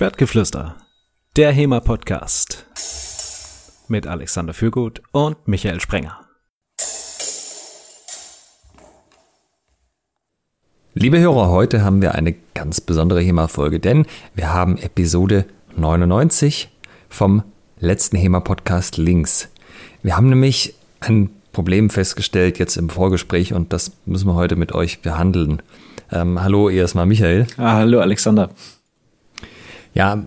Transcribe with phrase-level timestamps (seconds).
[0.00, 0.76] Schwertgeflüster,
[1.36, 2.64] der HEMA-Podcast
[3.88, 6.20] mit Alexander Fürgut und Michael Sprenger.
[10.94, 15.44] Liebe Hörer, heute haben wir eine ganz besondere HEMA-Folge, denn wir haben Episode
[15.76, 16.70] 99
[17.10, 17.42] vom
[17.78, 19.50] letzten HEMA-Podcast links.
[20.02, 24.72] Wir haben nämlich ein Problem festgestellt jetzt im Vorgespräch und das müssen wir heute mit
[24.72, 25.60] euch behandeln.
[26.10, 27.46] Ähm, hallo erstmal Michael.
[27.58, 28.48] Ah, hallo Alexander.
[29.94, 30.22] Ja,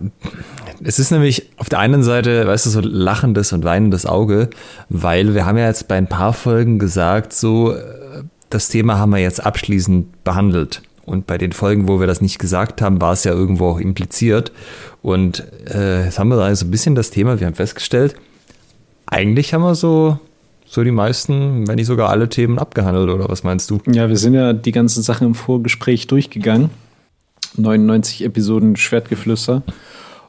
[0.82, 4.50] es ist nämlich auf der einen Seite, weißt du, so lachendes und weinendes Auge,
[4.88, 9.10] weil wir haben ja jetzt bei ein paar Folgen gesagt, so äh, das Thema haben
[9.10, 10.82] wir jetzt abschließend behandelt.
[11.06, 13.80] Und bei den Folgen, wo wir das nicht gesagt haben, war es ja irgendwo auch
[13.80, 14.52] impliziert.
[15.02, 18.14] Und äh, jetzt haben wir da so ein bisschen das Thema, wir haben festgestellt,
[19.06, 20.18] eigentlich haben wir so,
[20.66, 23.80] so die meisten, wenn nicht sogar alle Themen abgehandelt, oder was meinst du?
[23.86, 26.70] Ja, wir sind ja die ganzen Sachen im Vorgespräch durchgegangen.
[27.56, 29.62] 99 Episoden Schwertgeflüster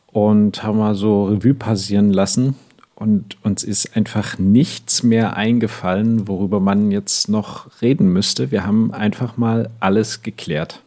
[0.07, 2.55] und haben mal so Revue passieren lassen.
[2.95, 8.51] Und uns ist einfach nichts mehr eingefallen, worüber man jetzt noch reden müsste.
[8.51, 10.81] Wir haben einfach mal alles geklärt.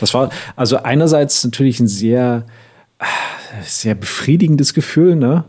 [0.00, 2.46] Das war also einerseits natürlich ein sehr,
[3.64, 5.44] sehr befriedigendes Gefühl, ne?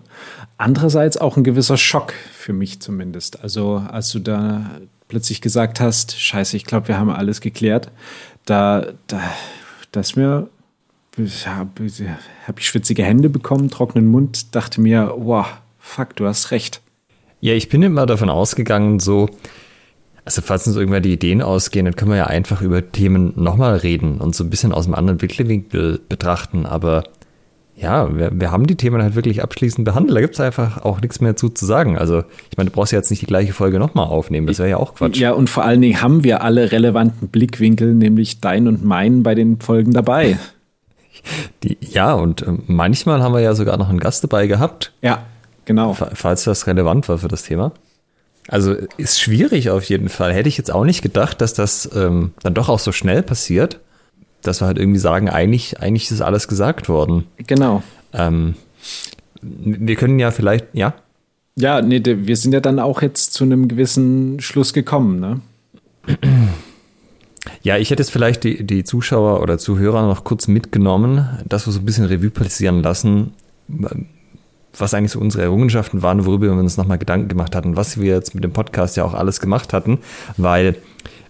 [0.57, 3.43] Andererseits auch ein gewisser Schock für mich zumindest.
[3.43, 4.71] Also als du da
[5.07, 7.91] plötzlich gesagt hast, scheiße, ich glaube, wir haben alles geklärt,
[8.45, 9.21] da, da
[9.93, 10.49] dass mir
[11.45, 15.45] habe ich schwitzige Hände bekommen, trockenen Mund, dachte mir, wow,
[15.79, 16.81] fuck, du hast recht.
[17.39, 19.29] Ja, ich bin immer davon ausgegangen, so,
[20.25, 23.75] also falls uns irgendwann die Ideen ausgehen, dann können wir ja einfach über Themen nochmal
[23.77, 26.65] reden und so ein bisschen aus einem anderen Blickwinkel betrachten.
[26.65, 27.03] Aber
[27.75, 30.15] ja, wir, wir haben die Themen halt wirklich abschließend behandelt.
[30.15, 31.97] Da gibt es einfach auch nichts mehr zu, zu sagen.
[31.97, 34.47] Also, ich meine, du brauchst ja jetzt nicht die gleiche Folge nochmal aufnehmen.
[34.47, 35.17] Das wäre ja auch Quatsch.
[35.17, 39.33] Ja, und vor allen Dingen haben wir alle relevanten Blickwinkel, nämlich dein und meinen, bei
[39.33, 40.37] den Folgen dabei.
[41.63, 44.91] Die, ja, und äh, manchmal haben wir ja sogar noch einen Gast dabei gehabt.
[45.01, 45.23] Ja,
[45.65, 45.93] genau.
[45.93, 47.71] Falls das relevant war für das Thema.
[48.49, 50.33] Also ist schwierig auf jeden Fall.
[50.33, 53.79] Hätte ich jetzt auch nicht gedacht, dass das ähm, dann doch auch so schnell passiert
[54.43, 57.25] dass wir halt irgendwie sagen, eigentlich, eigentlich ist alles gesagt worden.
[57.37, 57.81] Genau.
[58.13, 58.55] Ähm,
[59.41, 60.93] wir können ja vielleicht, ja?
[61.55, 65.41] Ja, nee, wir sind ja dann auch jetzt zu einem gewissen Schluss gekommen, ne?
[67.61, 71.73] Ja, ich hätte jetzt vielleicht die, die Zuschauer oder Zuhörer noch kurz mitgenommen, dass wir
[71.73, 73.33] so ein bisschen Revue passieren lassen,
[74.77, 78.13] was eigentlich so unsere Errungenschaften waren, worüber wir uns nochmal Gedanken gemacht hatten, was wir
[78.13, 79.99] jetzt mit dem Podcast ja auch alles gemacht hatten,
[80.37, 80.75] weil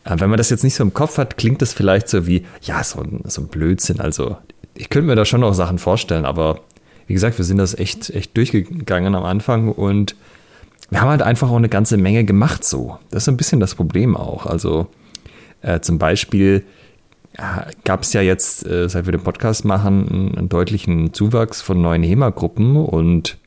[0.06, 2.84] wenn man das jetzt nicht so im Kopf hat, klingt das vielleicht so wie, ja,
[2.84, 4.00] so ein, so ein Blödsinn.
[4.00, 4.38] Also
[4.76, 6.60] ich könnte mir da schon noch Sachen vorstellen, aber
[7.08, 10.16] wie gesagt, wir sind das echt, echt durchgegangen am Anfang und
[10.90, 12.98] wir haben halt einfach auch eine ganze Menge gemacht so.
[13.12, 14.46] Das ist ein bisschen das Problem auch.
[14.46, 14.88] Also
[15.62, 16.64] äh, zum Beispiel
[17.38, 21.62] äh, gab es ja jetzt, äh, seit wir den Podcast machen, einen, einen deutlichen Zuwachs
[21.62, 23.38] von neuen HEMA-Gruppen und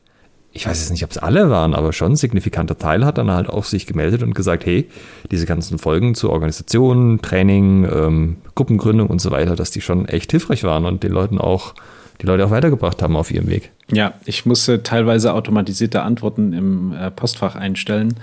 [0.57, 3.29] ich weiß jetzt nicht, ob es alle waren, aber schon ein signifikanter Teil hat dann
[3.29, 4.89] halt auf sich gemeldet und gesagt, hey,
[5.29, 10.31] diese ganzen Folgen zur Organisation, Training, ähm, Gruppengründung und so weiter, dass die schon echt
[10.31, 11.75] hilfreich waren und den Leuten auch,
[12.23, 13.71] die Leute auch weitergebracht haben auf ihrem Weg.
[13.91, 18.15] Ja, ich musste teilweise automatisierte Antworten im äh, Postfach einstellen,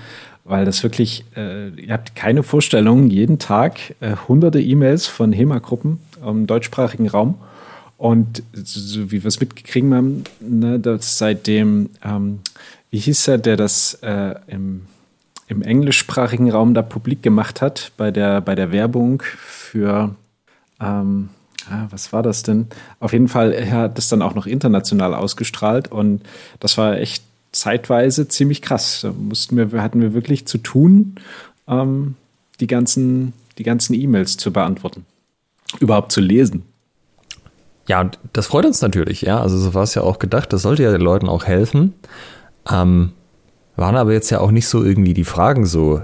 [0.43, 6.01] weil das wirklich, äh, ihr habt keine Vorstellung, jeden Tag äh, hunderte E-Mails von HEMA-Gruppen
[6.27, 7.37] im deutschsprachigen Raum
[8.04, 12.41] und so wie wir es mitgekriegt haben, ne, dass seitdem, ähm,
[12.91, 14.82] wie hieß er, der das äh, im,
[15.47, 20.15] im englischsprachigen Raum da publik gemacht hat, bei der, bei der Werbung für,
[20.82, 21.31] ähm,
[21.70, 22.66] ah, was war das denn?
[23.00, 26.21] Auf jeden Fall, er hat das dann auch noch international ausgestrahlt und
[26.60, 29.00] das war echt zeitweise ziemlich krass.
[29.00, 31.15] Da mussten wir, hatten wir wirklich zu tun,
[31.66, 32.16] ähm,
[32.60, 35.06] die ganzen, die ganzen E-Mails zu beantworten.
[35.81, 36.65] Überhaupt zu lesen.
[37.87, 39.41] Ja, das freut uns natürlich, ja.
[39.41, 40.53] Also so war es ja auch gedacht.
[40.53, 41.95] Das sollte ja den Leuten auch helfen.
[42.71, 43.12] Ähm,
[43.77, 46.00] waren aber jetzt ja auch nicht so irgendwie die Fragen so.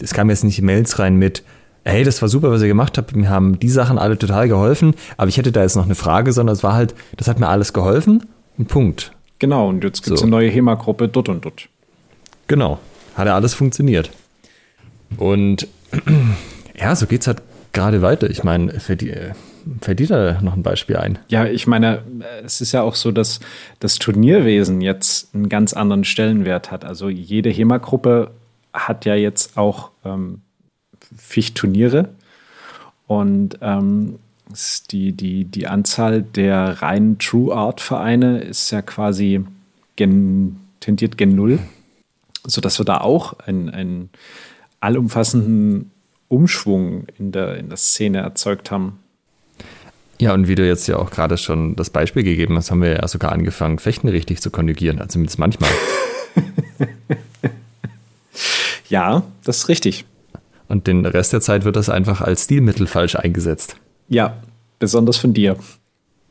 [0.00, 1.44] Es kam jetzt nicht Mails rein mit,
[1.84, 3.14] hey, das war super, was ihr gemacht habt.
[3.16, 6.32] Mir haben die Sachen alle total geholfen, aber ich hätte da jetzt noch eine Frage,
[6.32, 8.26] sondern es war halt, das hat mir alles geholfen.
[8.58, 9.12] Ein Punkt.
[9.38, 10.26] Genau, und jetzt gibt es so.
[10.26, 11.68] eine neue HEMA-Gruppe dort und dort.
[12.48, 12.78] Genau,
[13.14, 14.10] hat ja alles funktioniert.
[15.16, 15.66] Und
[16.76, 17.42] ja, so geht es halt
[17.72, 18.28] gerade weiter.
[18.28, 19.14] Ich meine, für die
[19.80, 21.18] fällt dir da noch ein Beispiel ein?
[21.28, 22.02] Ja, ich meine,
[22.44, 23.40] es ist ja auch so, dass
[23.80, 26.84] das Turnierwesen jetzt einen ganz anderen Stellenwert hat.
[26.84, 28.30] Also jede HEMA-Gruppe
[28.72, 30.40] hat ja jetzt auch ähm,
[31.16, 32.08] Ficht-Turniere
[33.06, 34.18] und ähm,
[34.90, 39.44] die, die, die Anzahl der reinen True Art-Vereine ist ja quasi
[39.96, 41.58] gen, tendiert gen Null,
[42.44, 44.10] sodass wir da auch einen, einen
[44.80, 45.90] allumfassenden
[46.28, 48.98] Umschwung in der, in der Szene erzeugt haben.
[50.22, 52.92] Ja, und wie du jetzt ja auch gerade schon das Beispiel gegeben hast, haben wir
[52.92, 55.68] ja sogar angefangen, Fechten richtig zu konjugieren, also zumindest manchmal.
[58.88, 60.04] ja, das ist richtig.
[60.68, 63.74] Und den Rest der Zeit wird das einfach als Stilmittel falsch eingesetzt.
[64.08, 64.36] Ja,
[64.78, 65.56] besonders von dir.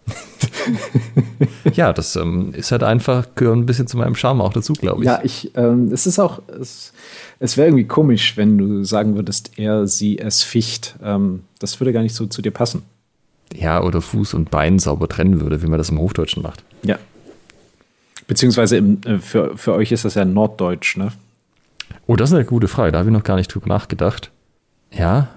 [1.74, 5.02] ja, das ähm, ist halt einfach, gehört ein bisschen zu meinem Charme auch dazu, glaube
[5.02, 5.08] ich.
[5.08, 6.94] Ja, ich, ähm, es ist auch, es,
[7.40, 10.96] es wäre irgendwie komisch, wenn du sagen würdest, er, sie, es ficht.
[11.04, 12.84] Ähm, das würde gar nicht so zu dir passen.
[13.54, 16.64] Ja, oder Fuß und Bein sauber trennen würde, wie man das im Hochdeutschen macht.
[16.84, 16.98] Ja.
[18.28, 21.12] Beziehungsweise im, äh, für, für euch ist das ja Norddeutsch, ne?
[22.08, 22.92] Oh, das ist eine gute Frage.
[22.92, 24.32] Da habe ich noch gar nicht drüber nachgedacht.
[24.92, 25.30] Ja,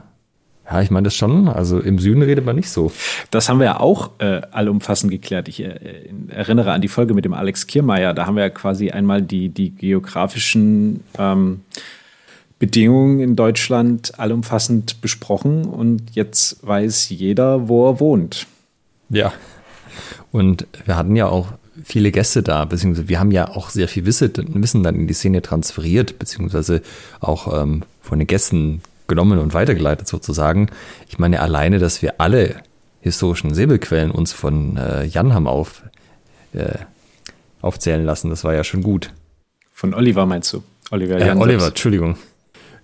[0.70, 1.49] ja, ich meine das schon.
[1.49, 2.90] Also im Süden redet man nicht so.
[3.31, 5.49] Das haben wir ja auch äh, allumfassend geklärt.
[5.49, 8.14] Ich äh, erinnere an die Folge mit dem Alex Kiermeier.
[8.14, 11.60] Da haben wir ja quasi einmal die, die geografischen ähm,
[12.64, 18.46] Bedingungen in Deutschland allumfassend besprochen und jetzt weiß jeder, wo er wohnt.
[19.11, 19.34] Ja.
[20.32, 21.49] Und wir hatten ja auch
[21.84, 25.43] viele Gäste da, beziehungsweise wir haben ja auch sehr viel Wissen dann in die Szene
[25.43, 26.81] transferiert, beziehungsweise
[27.20, 30.70] auch ähm, von den Gästen genommen und weitergeleitet sozusagen.
[31.10, 32.62] Ich meine alleine, dass wir alle
[33.02, 35.82] historischen Säbelquellen uns von äh, Jan haben auf,
[36.55, 36.78] äh,
[37.60, 39.12] aufzählen lassen, das war ja schon gut.
[39.70, 40.62] Von Oliver meinst du?
[40.90, 41.37] Oliver Jan.
[41.37, 42.17] Äh, Oliver, Entschuldigung.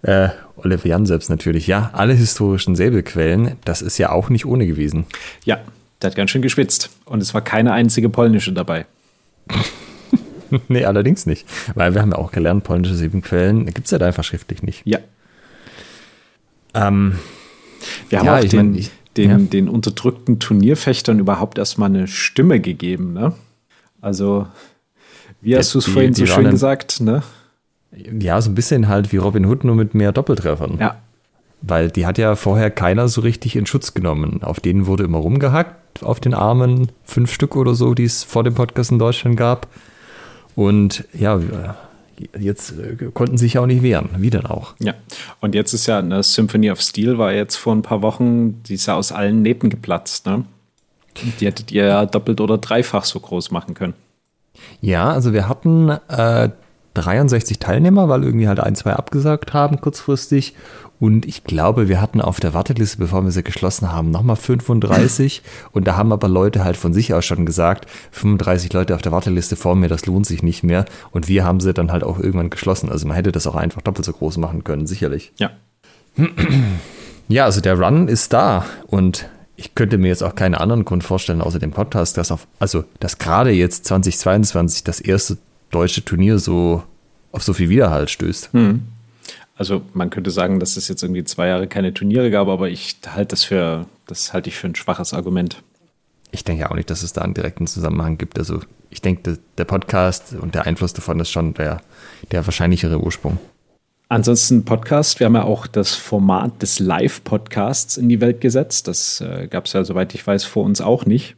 [0.03, 1.91] Äh, Oliver Jan selbst natürlich, ja.
[1.93, 5.07] Alle historischen Säbelquellen, das ist ja auch nicht ohne gewesen.
[5.45, 5.61] Ja,
[6.01, 6.91] der hat ganz schön geschwitzt.
[7.05, 8.87] Und es war keine einzige polnische dabei.
[10.69, 11.47] nee, allerdings nicht.
[11.75, 14.83] Weil wir haben ja auch gelernt, polnische Säbelquellen gibt es ja halt einfach schriftlich nicht.
[14.85, 14.99] Ja,
[16.75, 17.19] ähm,
[18.09, 18.87] wir haben ja, auch den, mein,
[19.17, 19.39] den, ja.
[19.39, 23.13] den unterdrückten Turnierfechtern überhaupt erstmal eine Stimme gegeben.
[23.13, 23.33] Ne?
[24.01, 24.47] Also,
[25.41, 27.01] wie hast du es vorhin so schön gesagt?
[27.01, 27.23] Ne?
[27.93, 30.79] Ja, so ein bisschen halt wie Robin Hood, nur mit mehr Doppeltreffern.
[30.79, 30.97] Ja.
[31.63, 34.43] Weil die hat ja vorher keiner so richtig in Schutz genommen.
[34.43, 38.45] Auf denen wurde immer rumgehackt, auf den Armen, fünf Stück oder so, die es vor
[38.45, 39.67] dem Podcast in Deutschland gab.
[40.55, 41.41] Und ja,
[42.39, 44.09] jetzt äh, konnten sich ja auch nicht wehren.
[44.19, 44.75] Wie denn auch?
[44.79, 44.95] Ja,
[45.41, 48.75] und jetzt ist ja eine Symphony of Steel war jetzt vor ein paar Wochen, die
[48.75, 50.27] ist ja aus allen Nähten geplatzt.
[50.27, 50.45] Ne?
[51.41, 53.95] Die hättet ihr ja doppelt oder dreifach so groß machen können.
[54.81, 56.51] Ja, also wir hatten äh,
[56.95, 60.55] 63 Teilnehmer, weil irgendwie halt ein, zwei abgesagt haben kurzfristig.
[60.99, 65.43] Und ich glaube, wir hatten auf der Warteliste, bevor wir sie geschlossen haben, nochmal 35.
[65.73, 69.13] und da haben aber Leute halt von sich aus schon gesagt, 35 Leute auf der
[69.13, 70.85] Warteliste vor mir, das lohnt sich nicht mehr.
[71.11, 72.91] Und wir haben sie dann halt auch irgendwann geschlossen.
[72.91, 75.33] Also man hätte das auch einfach doppelt so groß machen können, sicherlich.
[75.39, 75.51] Ja.
[77.31, 81.05] Ja, also der Run ist da und ich könnte mir jetzt auch keinen anderen Grund
[81.05, 85.39] vorstellen, außer dem Podcast, dass auf, also, dass gerade jetzt 2022 das erste
[85.71, 86.83] deutsche Turnier so
[87.33, 88.53] auf so viel Widerhalt stößt.
[88.53, 88.83] Hm.
[89.57, 92.97] Also man könnte sagen, dass es jetzt irgendwie zwei Jahre keine Turniere gab, aber ich
[93.07, 95.63] halte das für, das halte ich für ein schwaches Argument.
[96.33, 98.39] Ich denke auch nicht, dass es da einen direkten Zusammenhang gibt.
[98.39, 101.83] Also ich denke, der Podcast und der Einfluss davon ist schon der,
[102.31, 103.39] der wahrscheinlichere Ursprung.
[104.09, 108.89] Ansonsten Podcast, wir haben ja auch das Format des Live-Podcasts in die Welt gesetzt.
[108.89, 111.37] Das äh, gab es ja, soweit ich weiß, vor uns auch nicht.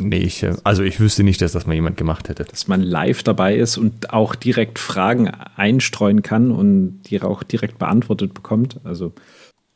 [0.00, 2.44] Nee, ich, äh, also ich wüsste nicht, dass das mal jemand gemacht hätte.
[2.44, 7.78] Dass man live dabei ist und auch direkt Fragen einstreuen kann und die auch direkt
[7.78, 8.80] beantwortet bekommt.
[8.84, 9.12] Also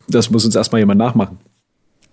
[0.08, 1.38] das muss uns erstmal jemand nachmachen.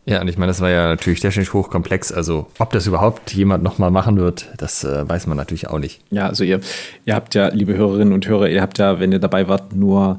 [0.05, 2.11] Ja, und ich meine, das war ja natürlich technisch hochkomplex.
[2.11, 6.01] Also ob das überhaupt jemand nochmal machen wird, das äh, weiß man natürlich auch nicht.
[6.09, 6.61] Ja, also ihr,
[7.05, 10.17] ihr habt ja, liebe Hörerinnen und Hörer, ihr habt ja, wenn ihr dabei wart, nur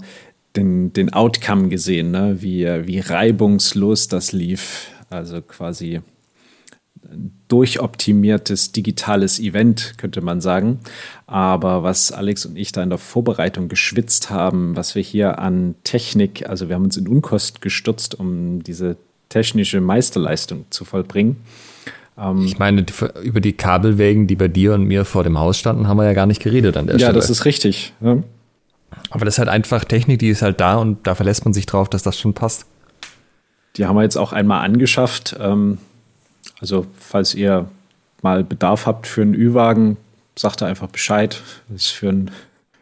[0.55, 2.37] den, den Outcome gesehen, ne?
[2.41, 4.91] wie, wie reibungslos das lief.
[5.09, 6.03] Also quasi
[7.51, 10.81] durchoptimiertes digitales Event, könnte man sagen.
[11.27, 15.75] Aber was Alex und ich da in der Vorbereitung geschwitzt haben, was wir hier an
[15.85, 18.97] Technik, also wir haben uns in Unkost gestürzt, um diese
[19.29, 21.37] technische Meisterleistung zu vollbringen.
[22.17, 22.85] Ähm, ich meine,
[23.23, 26.13] über die Kabelwägen, die bei dir und mir vor dem Haus standen, haben wir ja
[26.13, 27.13] gar nicht geredet an der ja, Stelle.
[27.13, 27.93] Ja, das ist richtig.
[28.01, 28.19] Ja.
[29.11, 31.67] Aber das ist halt einfach Technik, die ist halt da und da verlässt man sich
[31.67, 32.67] drauf, dass das schon passt.
[33.77, 35.37] Die haben wir jetzt auch einmal angeschafft.
[35.41, 35.79] Ähm,
[36.61, 37.69] also, falls ihr
[38.23, 39.97] mal Bedarf habt für einen Ü-Wagen,
[40.37, 41.41] sagt einfach Bescheid.
[41.69, 42.31] Das ist für, ein,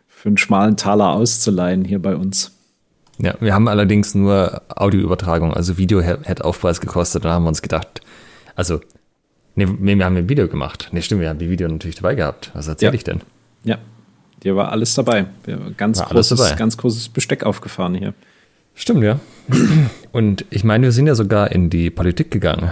[0.09, 2.53] für einen schmalen Taler auszuleihen hier bei uns.
[3.19, 7.25] Ja, wir haben allerdings nur Audioübertragung, also Video hätte Aufpreis gekostet.
[7.25, 8.01] Da haben wir uns gedacht,
[8.55, 8.81] also,
[9.57, 10.89] nee, wir haben ein Video gemacht.
[10.93, 12.51] Nee, stimmt, wir haben die Video natürlich dabei gehabt.
[12.55, 12.95] Was erzähle ja.
[12.95, 13.21] ich denn?
[13.65, 13.79] Ja,
[14.43, 15.27] hier war alles dabei.
[15.77, 16.55] Ganz, war großes, dabei.
[16.57, 18.15] ganz großes Besteck aufgefahren hier.
[18.75, 19.19] Stimmt, ja.
[20.13, 22.71] Und ich meine, wir sind ja sogar in die Politik gegangen.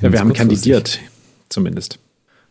[0.00, 1.00] Ja, wir haben kandidiert,
[1.48, 1.98] zumindest.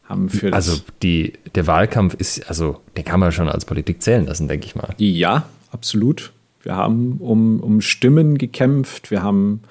[0.04, 4.26] Haben für also die, der Wahlkampf ist, also den kann man schon als Politik zählen
[4.26, 4.96] lassen, denke ich mal.
[4.98, 6.32] Ja, absolut.
[6.64, 9.62] Wir haben um, um Stimmen gekämpft, wir haben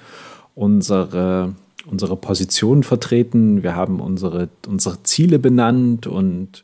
[0.55, 1.53] unsere,
[1.85, 6.63] unsere Position vertreten, wir haben unsere, unsere Ziele benannt und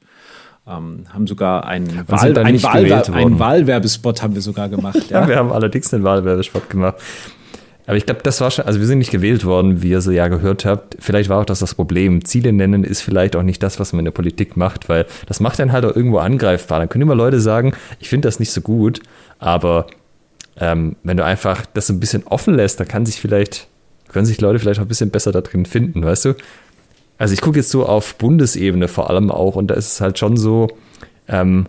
[0.67, 5.09] ähm, haben sogar einen, Wahl, ein Wahl, einen Wahlwerbespot haben wir sogar gemacht.
[5.09, 5.21] ja.
[5.21, 6.95] ja, wir haben allerdings einen Wahlwerbespot gemacht.
[7.87, 10.11] Aber ich glaube, das war schon, also wir sind nicht gewählt worden, wie ihr so
[10.11, 10.97] ja gehört habt.
[10.99, 12.25] Vielleicht war auch das das Problem.
[12.25, 15.39] Ziele nennen ist vielleicht auch nicht das, was man in der Politik macht, weil das
[15.39, 16.79] macht dann halt auch irgendwo angreifbar.
[16.79, 19.01] Dann können immer Leute sagen, ich finde das nicht so gut,
[19.37, 19.87] aber
[20.57, 23.67] ähm, wenn du einfach das so ein bisschen offen lässt, dann kann sich vielleicht,
[24.07, 26.33] können sich Leute vielleicht auch ein bisschen besser da drin finden, weißt du?
[27.17, 30.17] Also ich gucke jetzt so auf Bundesebene vor allem auch und da ist es halt
[30.17, 30.69] schon so,
[31.27, 31.67] ähm,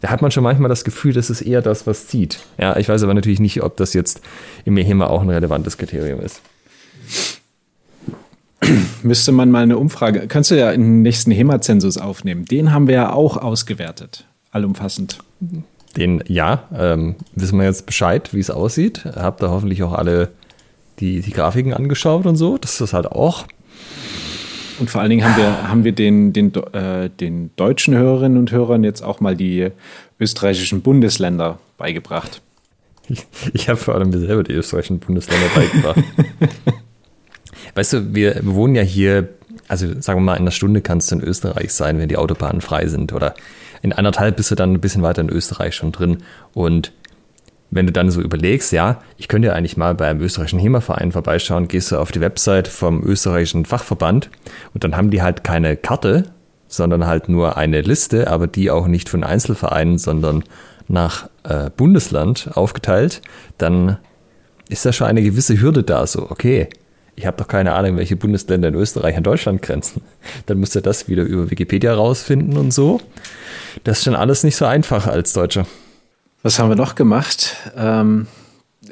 [0.00, 2.40] da hat man schon manchmal das Gefühl, das ist eher das, was zieht.
[2.58, 4.20] Ja, ich weiß aber natürlich nicht, ob das jetzt
[4.64, 6.42] im HEMA auch ein relevantes Kriterium ist.
[9.02, 12.44] Müsste man mal eine Umfrage, kannst du ja in den nächsten HEMA-Zensus aufnehmen.
[12.44, 15.18] Den haben wir ja auch ausgewertet, allumfassend.
[15.96, 19.04] Den, ja, ähm, wissen wir jetzt Bescheid, wie es aussieht.
[19.04, 20.30] Habt ihr hoffentlich auch alle
[20.98, 22.58] die, die Grafiken angeschaut und so.
[22.58, 23.46] Das ist das halt auch.
[24.78, 28.52] Und vor allen Dingen haben wir, haben wir den, den, äh, den deutschen Hörerinnen und
[28.52, 29.70] Hörern jetzt auch mal die
[30.20, 32.42] österreichischen Bundesländer beigebracht.
[33.08, 36.02] Ich, ich habe vor allem mir selber die österreichischen Bundesländer beigebracht.
[37.74, 39.28] weißt du, wir, wohnen ja hier,
[39.68, 42.60] also sagen wir mal, in einer Stunde kannst du in Österreich sein, wenn die Autobahnen
[42.60, 43.12] frei sind.
[43.12, 43.34] Oder
[43.82, 46.18] in anderthalb bist du dann ein bisschen weiter in Österreich schon drin.
[46.52, 46.92] Und
[47.70, 51.68] wenn du dann so überlegst, ja, ich könnte ja eigentlich mal beim österreichischen HEMA-Verein vorbeischauen,
[51.68, 54.30] gehst du auf die Website vom österreichischen Fachverband
[54.72, 56.24] und dann haben die halt keine Karte,
[56.68, 60.44] sondern halt nur eine Liste, aber die auch nicht von Einzelvereinen, sondern
[60.88, 63.22] nach äh, Bundesland aufgeteilt,
[63.58, 63.98] dann
[64.68, 66.68] ist da schon eine gewisse Hürde da, so, okay,
[67.16, 70.02] ich habe doch keine Ahnung, welche Bundesländer in Österreich an Deutschland grenzen.
[70.46, 73.00] Dann musst du das wieder über Wikipedia rausfinden und so.
[73.84, 75.66] Das ist schon alles nicht so einfach als Deutscher.
[76.46, 77.56] Was haben wir noch gemacht?
[77.76, 78.28] Ähm,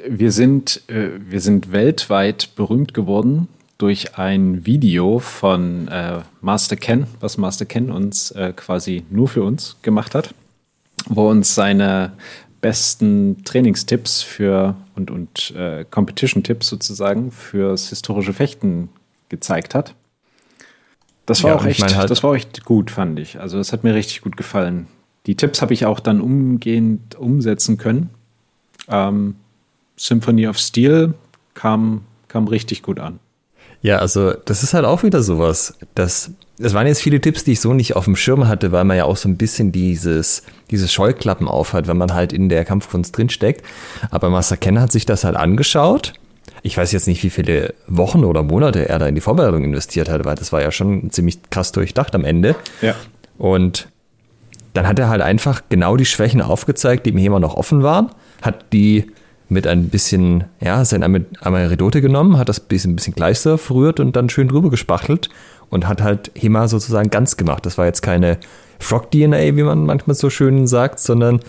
[0.05, 3.47] wir, sind, äh, wir sind weltweit berühmt geworden
[3.77, 9.43] durch ein Video von äh, Master Ken, was Master Ken uns äh, quasi nur für
[9.43, 10.33] uns gemacht hat,
[11.07, 12.11] wo uns seine
[12.59, 18.89] besten Trainingstipps für und, und äh, Competition-Tipps sozusagen fürs historische Fechten
[19.29, 19.95] gezeigt hat.
[21.25, 23.39] Das war, ja, auch echt, halt das war echt gut, fand ich.
[23.39, 24.87] Also das hat mir richtig gut gefallen.
[25.25, 28.09] Die Tipps habe ich auch dann umgehend umsetzen können.
[28.87, 29.35] Ähm,
[29.97, 31.13] Symphony of Steel
[31.53, 33.19] kam, kam richtig gut an.
[33.81, 35.77] Ja, also das ist halt auch wieder sowas.
[35.93, 38.83] Das, das waren jetzt viele Tipps, die ich so nicht auf dem Schirm hatte, weil
[38.83, 42.65] man ja auch so ein bisschen dieses, diese Scheuklappen aufhat, wenn man halt in der
[42.65, 43.63] Kampfkunst drinsteckt.
[44.11, 46.13] Aber Master Ken hat sich das halt angeschaut.
[46.63, 50.09] Ich weiß jetzt nicht, wie viele Wochen oder Monate er da in die Vorbereitung investiert
[50.09, 52.55] hat, weil das war ja schon ziemlich krass durchdacht am Ende.
[52.81, 52.95] Ja.
[53.37, 53.87] Und
[54.75, 58.09] dann hat er halt einfach genau die Schwächen aufgezeigt, die ihm HEMA noch offen waren,
[58.41, 59.11] hat die
[59.47, 64.15] mit ein bisschen, ja, sein Amaridote genommen, hat das bisschen, ein bisschen Kleister verrührt und
[64.15, 65.29] dann schön drüber gespachtelt
[65.69, 67.65] und hat halt HEMA sozusagen ganz gemacht.
[67.65, 68.37] Das war jetzt keine
[68.79, 71.39] Frog-DNA, wie man manchmal so schön sagt, sondern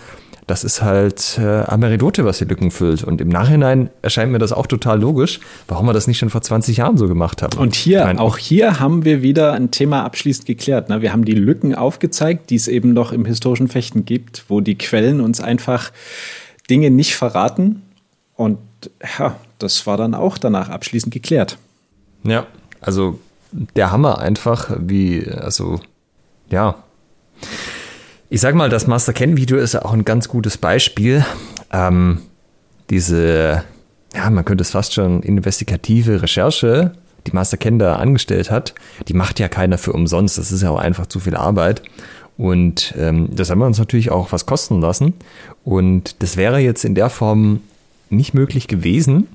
[0.47, 3.03] das ist halt äh, Ameridote, was die Lücken füllt.
[3.03, 6.41] Und im Nachhinein erscheint mir das auch total logisch, warum wir das nicht schon vor
[6.41, 7.59] 20 Jahren so gemacht haben.
[7.59, 10.89] Und hier, meine, auch hier haben wir wieder ein Thema abschließend geklärt.
[10.89, 11.03] Ne?
[11.03, 14.79] Wir haben die Lücken aufgezeigt, die es eben noch im historischen Fechten gibt, wo die
[14.79, 15.91] Quellen uns einfach
[16.71, 17.83] Dinge nicht verraten.
[18.37, 18.59] Und
[19.19, 21.59] ja, das war dann auch danach abschließend geklärt.
[22.23, 22.47] Ja,
[22.81, 23.19] also
[23.51, 25.81] der Hammer einfach, wie, also,
[26.51, 26.77] ja
[28.29, 31.25] ich sage mal, das Master Ken Video ist ja auch ein ganz gutes Beispiel.
[31.73, 32.23] Ähm,
[32.91, 33.65] diese,
[34.15, 36.93] ja, man könnte es fast schon investigative Recherche,
[37.27, 38.75] die Master Ken da angestellt hat,
[39.09, 40.39] die macht ja keiner für umsonst.
[40.39, 41.83] Das ist ja auch einfach zu viel Arbeit.
[42.37, 45.15] Und ähm, das haben wir uns natürlich auch was kosten lassen.
[45.65, 47.61] Und das wäre jetzt in der Form
[48.11, 49.29] nicht möglich gewesen,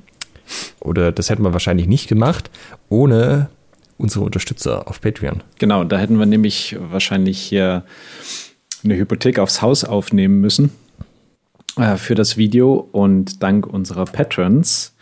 [0.80, 2.50] oder das hätten wir wahrscheinlich nicht gemacht,
[2.90, 3.50] ohne
[3.98, 5.44] unsere Unterstützer auf Patreon.
[5.60, 7.84] Genau, da hätten wir nämlich wahrscheinlich hier
[8.84, 10.72] eine Hypothek aufs Haus aufnehmen müssen
[11.78, 14.96] äh, für das Video und dank unserer Patrons,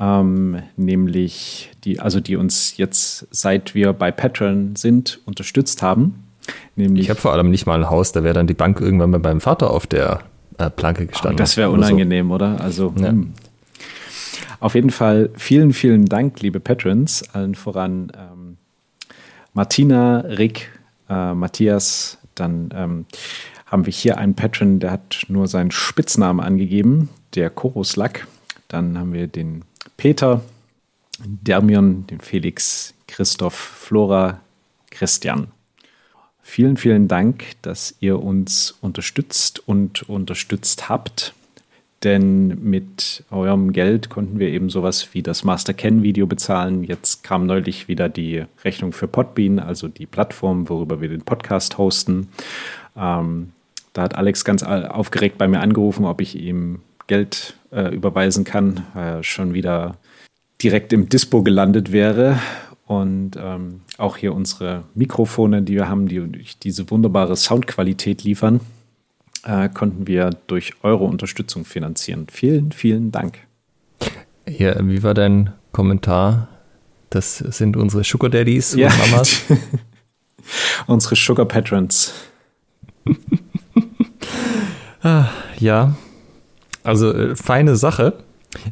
[0.00, 6.24] ähm, nämlich die, also die uns jetzt, seit wir bei Patreon sind, unterstützt haben.
[6.76, 9.10] Nämlich, ich habe vor allem nicht mal ein Haus, da wäre dann die Bank irgendwann
[9.10, 10.20] bei meinem Vater auf der
[10.58, 11.36] äh, Planke gestanden.
[11.36, 12.50] Oh, das wäre unangenehm, oder?
[12.50, 12.54] So.
[12.54, 12.64] oder?
[12.64, 13.08] Also ja.
[13.08, 13.32] Hm.
[14.60, 18.56] auf jeden Fall vielen, vielen Dank, liebe Patrons, allen voran ähm,
[19.52, 20.70] Martina, Rick,
[21.08, 23.06] äh, Matthias, dann ähm,
[23.66, 28.26] haben wir hier einen Patron, der hat nur seinen Spitznamen angegeben, der Koroslak.
[28.68, 29.64] Dann haben wir den
[29.96, 30.42] Peter,
[31.18, 34.40] Dermion, den Felix, Christoph, Flora,
[34.90, 35.48] Christian.
[36.42, 41.34] Vielen, vielen Dank, dass ihr uns unterstützt und unterstützt habt.
[42.04, 46.84] Denn mit eurem Geld konnten wir eben sowas wie das Master Ken Video bezahlen.
[46.84, 51.76] Jetzt kam neulich wieder die Rechnung für Podbean, also die Plattform, worüber wir den Podcast
[51.76, 52.28] hosten.
[52.96, 53.52] Ähm,
[53.92, 58.86] da hat Alex ganz aufgeregt bei mir angerufen, ob ich ihm Geld äh, überweisen kann,
[58.94, 59.96] weil er schon wieder
[60.62, 62.38] direkt im Dispo gelandet wäre.
[62.86, 66.22] Und ähm, auch hier unsere Mikrofone, die wir haben, die
[66.62, 68.60] diese wunderbare Soundqualität liefern
[69.48, 72.26] äh, konnten wir durch eure Unterstützung finanzieren.
[72.30, 73.38] Vielen, vielen Dank.
[74.46, 76.48] Ja, wie war dein Kommentar?
[77.10, 78.88] Das sind unsere Sugar Daddies ja.
[78.88, 79.42] und Mamas.
[80.86, 82.12] unsere Sugar Patrons.
[85.02, 85.28] ah,
[85.58, 85.94] ja,
[86.82, 88.18] also äh, feine Sache,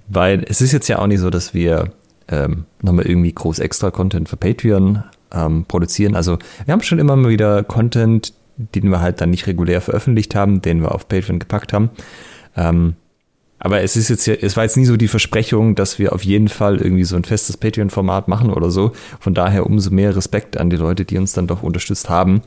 [0.09, 1.93] weil es ist jetzt ja auch nicht so, dass wir
[2.29, 6.15] ähm, nochmal irgendwie groß extra Content für Patreon ähm, produzieren.
[6.15, 10.35] Also wir haben schon immer mal wieder Content, den wir halt dann nicht regulär veröffentlicht
[10.35, 11.91] haben, den wir auf Patreon gepackt haben.
[12.57, 12.97] Ähm,
[13.59, 16.49] aber es ist jetzt es war jetzt nie so die Versprechung, dass wir auf jeden
[16.49, 18.93] Fall irgendwie so ein festes Patreon-Format machen oder so.
[19.19, 22.43] Von daher umso mehr Respekt an die Leute, die uns dann doch unterstützt haben,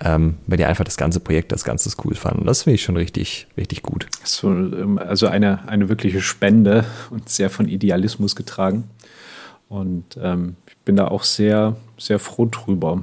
[0.00, 2.44] ähm, weil die einfach das ganze Projekt als Ganzes cool fanden.
[2.44, 4.08] Das finde ich schon richtig, richtig gut.
[4.24, 8.84] So, ähm, also eine, eine wirkliche Spende und sehr von Idealismus getragen.
[9.68, 13.02] Und ähm, ich bin da auch sehr, sehr froh drüber.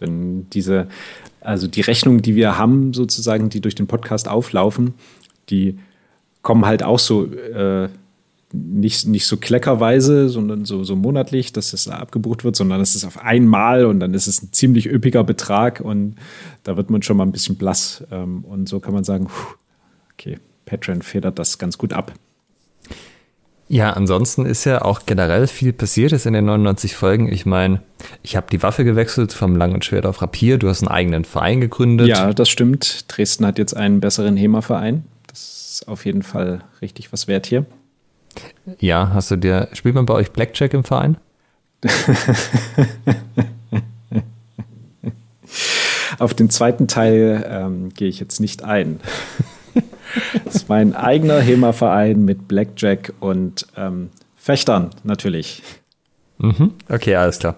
[0.00, 0.88] Denn diese,
[1.44, 4.94] also die Rechnungen, die wir haben, sozusagen, die durch den Podcast auflaufen,
[5.50, 5.78] die
[6.42, 7.88] kommen halt auch so äh,
[8.52, 13.04] nicht, nicht so kleckerweise, sondern so, so monatlich, dass es abgebucht wird, sondern es ist
[13.04, 16.16] auf einmal und dann ist es ein ziemlich üppiger Betrag und
[16.64, 18.04] da wird man schon mal ein bisschen blass.
[18.10, 19.28] Ähm, und so kann man sagen,
[20.12, 22.12] okay, Patreon federt das ganz gut ab.
[23.72, 27.32] Ja, ansonsten ist ja auch generell viel passiert ist in den 99 Folgen.
[27.32, 27.80] Ich meine,
[28.22, 30.58] ich habe die Waffe gewechselt vom Lang- und Schwert auf Rapier.
[30.58, 32.06] Du hast einen eigenen Verein gegründet.
[32.06, 33.06] Ja, das stimmt.
[33.08, 35.04] Dresden hat jetzt einen besseren HEMA-Verein.
[35.26, 37.64] Das ist auf jeden Fall richtig was wert hier.
[38.78, 41.16] Ja, hast du dir, spielt man bei euch Blackjack im Verein?
[46.18, 49.00] auf den zweiten Teil ähm, gehe ich jetzt nicht ein.
[50.44, 55.62] Das ist mein eigener HEMA-Verein mit Blackjack und ähm, Fechtern natürlich.
[56.38, 56.74] Mhm.
[56.88, 57.56] Okay, alles klar.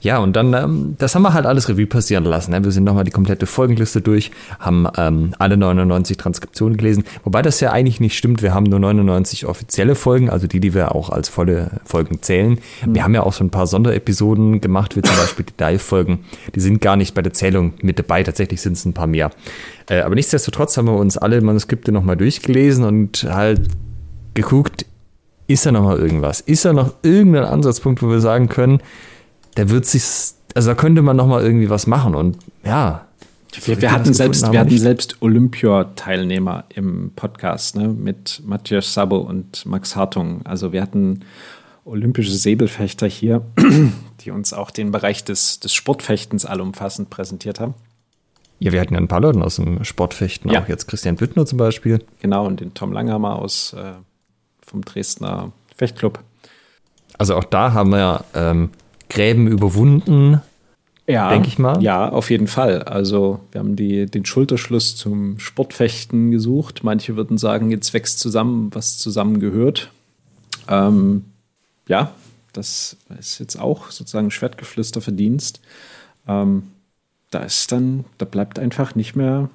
[0.00, 2.52] Ja, und dann, ähm, das haben wir halt alles Revue passieren lassen.
[2.52, 2.64] Ne?
[2.64, 7.04] Wir sind nochmal die komplette Folgenliste durch, haben ähm, alle 99 Transkriptionen gelesen.
[7.24, 8.42] Wobei das ja eigentlich nicht stimmt.
[8.42, 12.58] Wir haben nur 99 offizielle Folgen, also die, die wir auch als volle Folgen zählen.
[12.84, 12.94] Mhm.
[12.94, 16.20] Wir haben ja auch so ein paar Sonderepisoden gemacht, wie zum Beispiel die Dive-Folgen.
[16.54, 18.22] Die sind gar nicht bei der Zählung mit dabei.
[18.22, 19.30] Tatsächlich sind es ein paar mehr.
[19.88, 23.68] Äh, aber nichtsdestotrotz haben wir uns alle Manuskripte nochmal durchgelesen und halt
[24.34, 24.86] geguckt,
[25.46, 26.40] ist da nochmal irgendwas?
[26.40, 28.80] Ist da noch irgendein Ansatzpunkt, wo wir sagen können,
[29.56, 30.02] der wird sich,
[30.54, 33.06] also da könnte man noch mal irgendwie was machen und ja.
[33.64, 39.16] Wir, wir hatten selbst, haben, wir hatten selbst Olympia-Teilnehmer im Podcast ne, mit Matthias Sabo
[39.16, 40.46] und Max Hartung.
[40.46, 41.24] Also wir hatten
[41.84, 43.42] olympische Säbelfechter hier,
[44.20, 47.74] die uns auch den Bereich des, des Sportfechtens allumfassend präsentiert haben.
[48.60, 50.62] Ja, wir hatten ja ein paar Leute aus dem Sportfechten, ja.
[50.62, 52.04] auch jetzt Christian Büttner zum Beispiel.
[52.20, 53.94] Genau, und den Tom Langhammer aus äh,
[54.64, 56.20] vom Dresdner Fechtclub.
[57.18, 58.70] Also auch da haben wir ähm,
[59.10, 60.40] Gräben überwunden.
[61.06, 61.82] Ja, denke ich mal.
[61.82, 62.84] Ja, auf jeden Fall.
[62.84, 66.84] Also wir haben die, den Schulterschluss zum Sportfechten gesucht.
[66.84, 69.90] Manche würden sagen, jetzt wächst zusammen, was zusammengehört.
[70.68, 71.24] Ähm,
[71.88, 72.12] ja,
[72.52, 75.60] das ist jetzt auch sozusagen Schwertgeflüsterverdienst.
[76.28, 76.62] Ähm,
[77.30, 79.50] da ist dann, da bleibt einfach nicht mehr,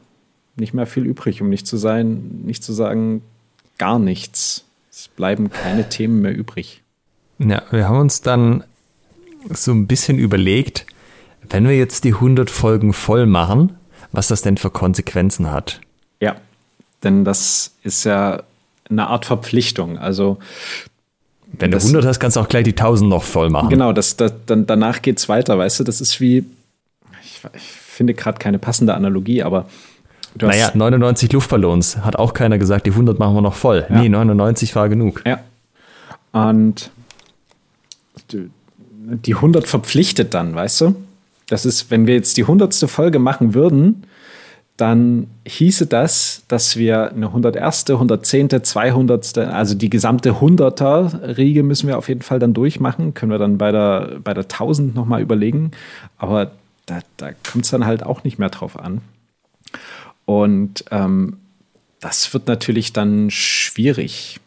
[0.58, 3.22] nicht mehr viel übrig, um nicht zu sein, nicht zu sagen,
[3.78, 4.66] gar nichts.
[4.92, 6.82] Es bleiben keine Themen mehr übrig.
[7.40, 8.64] Ja, wir haben uns dann
[9.50, 10.86] so ein bisschen überlegt,
[11.50, 13.78] wenn wir jetzt die 100 Folgen voll machen,
[14.12, 15.82] was das denn für Konsequenzen hat.
[16.20, 16.36] Ja,
[17.04, 18.44] denn das ist ja
[18.90, 19.98] eine Art Verpflichtung.
[19.98, 20.38] Also
[21.60, 23.70] wenn du 100 hast, kannst du auch gleich die 1000 noch voll machen.
[23.70, 25.84] Genau, das, das, dann, danach geht es weiter, weißt du?
[25.84, 26.46] Das ist wie,
[27.24, 29.68] ich, ich finde gerade keine passende Analogie, aber
[30.36, 33.86] du Naja, 99 Luftballons, hat auch keiner gesagt, die 100 machen wir noch voll.
[33.90, 34.02] Ja.
[34.02, 35.24] Nee, 99 war genug.
[35.26, 35.40] Ja.
[36.32, 36.92] Und
[39.06, 40.96] die 100 verpflichtet dann, weißt du?
[41.48, 42.74] Das ist, wenn wir jetzt die 100.
[42.90, 44.04] Folge machen würden,
[44.78, 51.98] dann hieße das, dass wir eine 101., 110., 200., also die gesamte 100er-Riege müssen wir
[51.98, 53.14] auf jeden Fall dann durchmachen.
[53.14, 55.72] Können wir dann bei der, bei der 1000 nochmal überlegen.
[56.18, 56.52] Aber
[56.88, 59.02] da, da kommt es dann halt auch nicht mehr drauf an.
[60.26, 61.38] Und ähm,
[62.02, 64.40] das wird natürlich dann schwierig,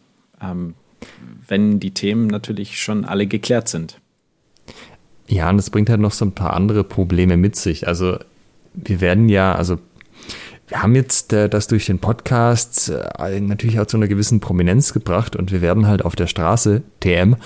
[0.43, 0.75] ähm,
[1.47, 3.99] wenn die Themen natürlich schon alle geklärt sind.
[5.29, 7.87] Ja, und es bringt halt noch so ein paar andere Probleme mit sich.
[7.87, 8.19] Also
[8.75, 9.79] wir werden ja, also
[10.69, 14.93] wir haben jetzt äh, das durch den Podcast äh, natürlich auch zu einer gewissen Prominenz
[14.93, 17.37] gebracht und wir werden halt auf der Straße TM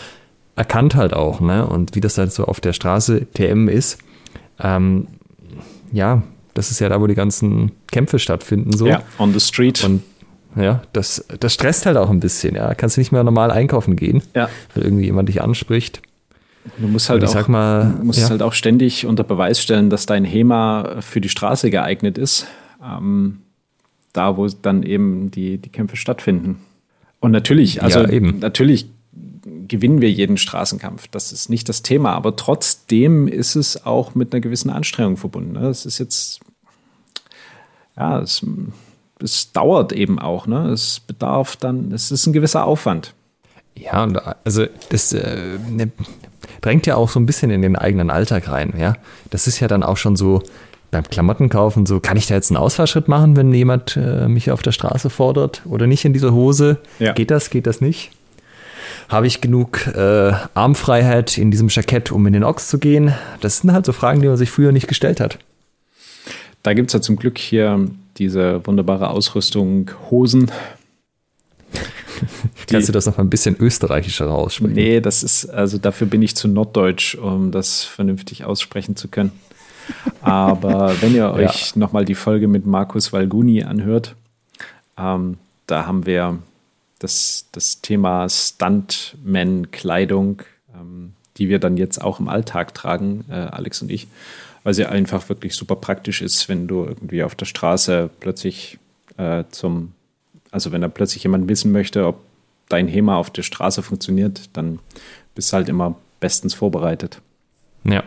[0.57, 1.66] erkannt halt auch, ne?
[1.66, 3.99] Und wie das halt so auf der Straße TM ist,
[4.61, 5.09] ähm,
[5.92, 6.23] ja,
[6.55, 8.87] das ist ja da, wo die ganzen Kämpfe stattfinden, so.
[8.87, 9.83] Ja, on the street.
[9.85, 10.03] Und
[10.57, 12.75] ja, das, das stresst halt auch ein bisschen, ja.
[12.75, 14.49] Kannst du nicht mehr normal einkaufen gehen, ja.
[14.75, 16.03] weil irgendwie jemand dich anspricht.
[16.79, 18.31] Du musst halt, auch, mal, musst ja.
[18.31, 22.46] halt auch ständig unter Beweis stellen, dass dein HEMA für die Straße geeignet ist.
[22.83, 23.38] Ähm,
[24.12, 26.61] da, wo dann eben die, die Kämpfe stattfinden.
[27.20, 28.38] Und natürlich, also ja, eben.
[28.40, 28.88] natürlich
[29.68, 31.09] gewinnen wir jeden Straßenkampf.
[31.09, 35.53] Das ist nicht das Thema, aber trotzdem ist es auch mit einer gewissen Anstrengung verbunden.
[35.53, 35.68] Ne?
[35.68, 36.40] Es ist jetzt,
[37.96, 38.44] ja, es,
[39.20, 40.46] es dauert eben auch.
[40.46, 40.68] Ne?
[40.68, 43.14] Es bedarf dann, es ist ein gewisser Aufwand.
[43.75, 45.90] Ja, und also das äh, ne,
[46.61, 48.74] drängt ja auch so ein bisschen in den eigenen Alltag rein.
[48.78, 48.94] Ja,
[49.31, 50.42] das ist ja dann auch schon so
[50.92, 54.62] beim Klamottenkaufen so, kann ich da jetzt einen Ausfallschritt machen, wenn jemand äh, mich auf
[54.62, 56.78] der Straße fordert oder nicht in dieser Hose?
[56.98, 57.14] Ja.
[57.14, 58.11] Geht das, geht das nicht?
[59.09, 63.14] Habe ich genug äh, Armfreiheit in diesem Jackett, um in den Ochs zu gehen?
[63.40, 65.38] Das sind halt so Fragen, die man sich früher nicht gestellt hat.
[66.62, 67.87] Da gibt es ja zum Glück hier
[68.18, 70.50] diese wunderbare Ausrüstung Hosen.
[72.69, 74.75] Kannst du das noch mal ein bisschen österreichischer aussprechen?
[74.75, 79.33] Nee, das ist, also dafür bin ich zu norddeutsch, um das vernünftig aussprechen zu können.
[80.21, 81.79] Aber wenn ihr euch ja.
[81.79, 84.15] nochmal die Folge mit Markus Valguni anhört,
[84.97, 86.39] ähm, da haben wir
[86.99, 90.43] das, das Thema Stuntman-Kleidung,
[90.75, 94.07] ähm, die wir dann jetzt auch im Alltag tragen, äh, Alex und ich,
[94.63, 98.79] weil sie einfach wirklich super praktisch ist, wenn du irgendwie auf der Straße plötzlich
[99.17, 99.95] äh, zum,
[100.53, 102.21] also wenn da plötzlich jemand wissen möchte, ob
[102.69, 104.79] dein HEMA auf der Straße funktioniert, dann
[105.35, 107.21] bist du halt immer bestens vorbereitet.
[107.85, 108.05] Ja.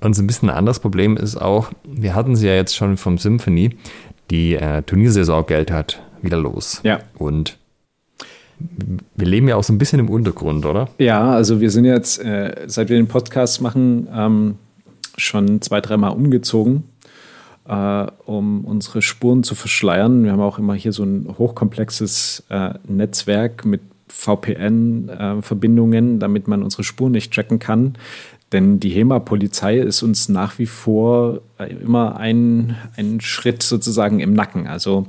[0.00, 2.96] Und so ein bisschen ein anderes Problem ist auch, wir hatten sie ja jetzt schon
[2.96, 3.76] vom Symphony,
[4.30, 6.80] die äh, Turniersaison Geld hat wieder los.
[6.82, 6.98] Ja.
[7.16, 7.58] Und
[9.16, 10.88] wir leben ja auch so ein bisschen im Untergrund, oder?
[10.98, 14.56] Ja, also wir sind jetzt, äh, seit wir den Podcast machen, ähm,
[15.16, 16.84] schon zwei, dreimal umgezogen,
[17.68, 20.24] äh, um unsere Spuren zu verschleiern.
[20.24, 26.62] Wir haben auch immer hier so ein hochkomplexes äh, Netzwerk mit VPN-Verbindungen, äh, damit man
[26.62, 27.94] unsere Spuren nicht tracken kann.
[28.52, 34.34] Denn die HEMA-Polizei ist uns nach wie vor äh, immer ein, ein Schritt sozusagen im
[34.34, 34.66] Nacken.
[34.66, 35.06] Also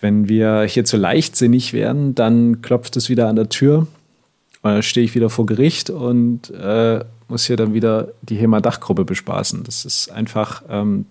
[0.00, 3.86] wenn wir hier zu leichtsinnig wären, dann klopft es wieder an der Tür.
[4.62, 9.62] Dann stehe ich wieder vor Gericht und äh, muss hier dann wieder die HEMA-Dachgruppe bespaßen.
[9.64, 11.06] Das ist einfach, ähm,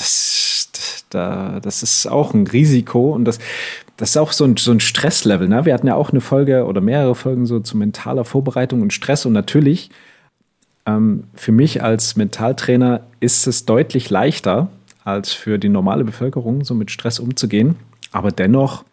[0.00, 3.38] das, da, das ist auch ein Risiko und das,
[3.96, 5.48] das ist auch so ein, so ein Stresslevel.
[5.48, 5.64] Ne?
[5.64, 9.26] Wir hatten ja auch eine Folge oder mehrere Folgen so zu mentaler Vorbereitung und Stress
[9.26, 9.90] und natürlich
[10.86, 14.70] ähm, für mich als Mentaltrainer ist es deutlich leichter
[15.04, 17.76] als für die normale Bevölkerung, so mit Stress umzugehen.
[18.12, 18.84] Aber dennoch,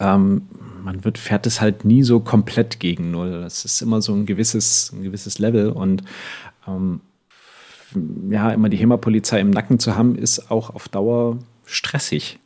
[0.00, 0.42] ähm,
[0.82, 3.40] man wird, fährt es halt nie so komplett gegen Null.
[3.42, 5.70] Das ist immer so ein gewisses, ein gewisses Level.
[5.70, 6.04] Und
[6.66, 7.00] ähm,
[8.28, 12.38] ja, immer die HEMA-Polizei im Nacken zu haben, ist auch auf Dauer stressig.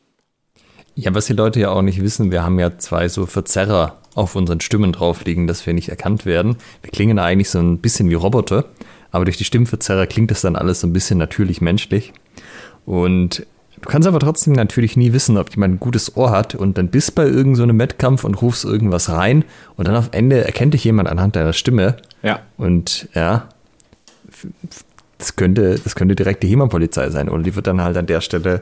[0.95, 4.35] Ja, was die Leute ja auch nicht wissen, wir haben ja zwei so Verzerrer auf
[4.37, 6.57] unseren Stimmen drauf liegen, dass wir nicht erkannt werden.
[6.83, 8.67] Wir klingen eigentlich so ein bisschen wie Roboter,
[9.11, 12.13] aber durch die Stimmverzerrer klingt das dann alles so ein bisschen natürlich menschlich.
[12.85, 13.47] Und
[13.83, 16.89] Du kannst aber trotzdem natürlich nie wissen, ob jemand ein gutes Ohr hat und dann
[16.89, 19.45] bist bei irgendeinem so Wettkampf und rufst irgendwas rein
[19.77, 21.97] und dann auf Ende erkennt dich jemand anhand deiner Stimme.
[22.23, 22.41] Ja.
[22.59, 23.49] Und ja,
[25.21, 28.21] das könnte, das könnte direkt die HEMA-Polizei sein oder die wird dann halt an der
[28.21, 28.61] Stelle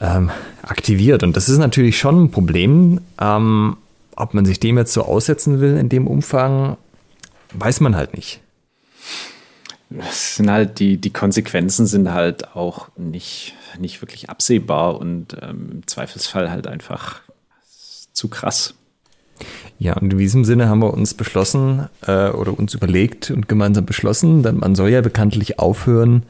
[0.00, 0.30] ähm,
[0.62, 1.22] aktiviert.
[1.22, 3.00] Und das ist natürlich schon ein Problem.
[3.20, 3.76] Ähm,
[4.16, 6.76] ob man sich dem jetzt so aussetzen will in dem Umfang,
[7.52, 8.40] weiß man halt nicht
[9.98, 15.68] es sind halt die, die Konsequenzen sind halt auch nicht, nicht wirklich absehbar und ähm,
[15.72, 17.20] im Zweifelsfall halt einfach
[18.12, 18.74] zu krass.
[19.78, 23.84] Ja, und in diesem Sinne haben wir uns beschlossen äh, oder uns überlegt und gemeinsam
[23.84, 26.22] beschlossen, denn man soll ja bekanntlich aufhören,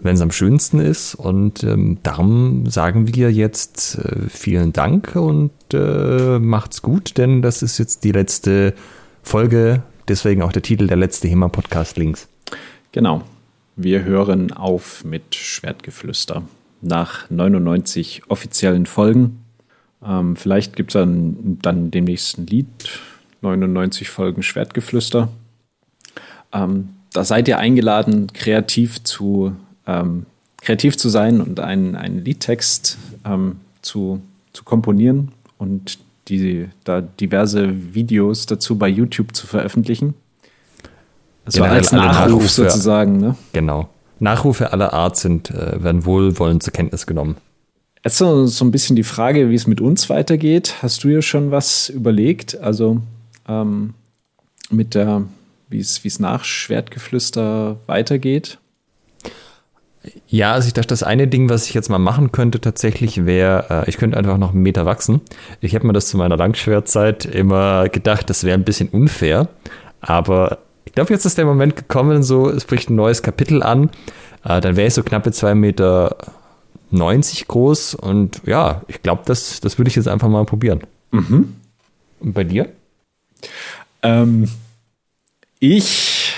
[0.00, 1.14] wenn es am schönsten ist.
[1.14, 7.62] Und ähm, darum sagen wir jetzt äh, vielen Dank und äh, macht's gut, denn das
[7.62, 8.74] ist jetzt die letzte
[9.22, 12.28] Folge, deswegen auch der Titel der letzte HEMA-Podcast links.
[12.92, 13.22] Genau.
[13.76, 16.42] Wir hören auf mit Schwertgeflüster.
[16.82, 19.44] Nach 99 offiziellen Folgen.
[20.04, 22.66] Ähm, vielleicht gibt es dann, dann demnächst ein Lied.
[23.42, 25.28] 99 Folgen Schwertgeflüster.
[26.52, 29.54] Ähm, da seid ihr eingeladen, kreativ zu,
[29.86, 30.26] ähm,
[30.60, 34.20] kreativ zu sein und einen, einen Liedtext ähm, zu,
[34.52, 40.14] zu komponieren und die, da diverse Videos dazu bei YouTube zu veröffentlichen.
[41.44, 43.36] Also als Nachruf sozusagen, ne?
[43.52, 43.88] Genau.
[44.20, 47.36] Nachrufe aller Art sind, äh, werden wohlwollend zur Kenntnis genommen.
[48.04, 50.76] Jetzt so, so ein bisschen die Frage, wie es mit uns weitergeht.
[50.82, 52.58] Hast du ja schon was überlegt?
[52.58, 53.02] Also
[53.46, 53.94] ähm,
[54.70, 55.24] mit der,
[55.68, 58.58] wie es, nach Schwertgeflüster weitergeht?
[60.26, 63.66] Ja, also ich dachte, das eine Ding, was ich jetzt mal machen könnte tatsächlich, wäre,
[63.68, 65.20] äh, ich könnte einfach noch einen Meter wachsen.
[65.60, 69.48] Ich habe mir das zu meiner Langschwertzeit immer gedacht, das wäre ein bisschen unfair.
[70.00, 73.90] Aber ich glaube, jetzt ist der Moment gekommen, so, es bricht ein neues Kapitel an.
[74.42, 76.16] Äh, dann wäre ich so knappe zwei Meter
[76.90, 80.80] 90 groß und ja, ich glaube, das, das würde ich jetzt einfach mal probieren.
[81.10, 81.56] Mhm.
[82.20, 82.72] Und bei dir?
[84.02, 84.48] Ähm,
[85.58, 86.34] ich